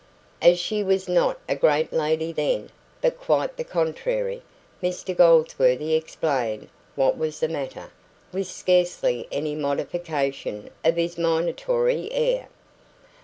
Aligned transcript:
As 0.41 0.57
she 0.57 0.81
was 0.81 1.07
not 1.07 1.37
a 1.47 1.55
great 1.55 1.93
lady 1.93 2.31
then, 2.31 2.71
but 3.03 3.19
quite 3.21 3.55
the 3.55 3.63
contrary, 3.63 4.41
Mr 4.81 5.15
Goldsworthy 5.15 5.93
explained 5.93 6.69
what 6.95 7.19
was 7.19 7.39
the 7.39 7.47
matter, 7.47 7.91
with 8.33 8.47
scarcely 8.47 9.27
any 9.31 9.53
modification 9.53 10.71
of 10.83 10.95
his 10.95 11.19
minatory 11.19 12.09
air. 12.11 12.47